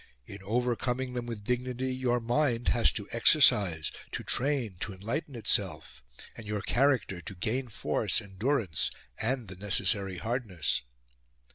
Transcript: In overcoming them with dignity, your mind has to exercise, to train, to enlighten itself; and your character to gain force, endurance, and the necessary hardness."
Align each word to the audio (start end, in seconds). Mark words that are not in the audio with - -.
In 0.25 0.41
overcoming 0.41 1.13
them 1.13 1.27
with 1.27 1.43
dignity, 1.43 1.93
your 1.93 2.19
mind 2.19 2.69
has 2.69 2.91
to 2.93 3.07
exercise, 3.11 3.91
to 4.13 4.23
train, 4.23 4.77
to 4.79 4.93
enlighten 4.93 5.35
itself; 5.35 6.01
and 6.35 6.47
your 6.47 6.61
character 6.63 7.21
to 7.21 7.35
gain 7.35 7.67
force, 7.67 8.19
endurance, 8.19 8.89
and 9.19 9.47
the 9.47 9.55
necessary 9.55 10.17
hardness." 10.17 10.81